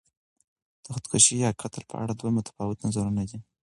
د 0.83 0.85
خودکشي 0.93 1.35
یا 1.45 1.49
قتل 1.61 1.83
په 1.89 1.95
اړه 2.01 2.13
دوه 2.19 2.31
متفاوت 2.37 2.77
نظرونه 2.85 3.23
دي. 3.29 3.39